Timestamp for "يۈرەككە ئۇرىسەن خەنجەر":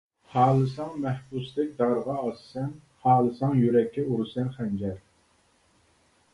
3.61-5.01